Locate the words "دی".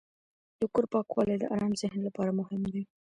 2.73-2.83